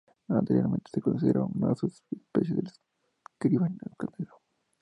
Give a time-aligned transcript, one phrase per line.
[0.29, 2.71] Anteriormente se consideraba una subespecie del
[3.35, 4.41] escribano canelo.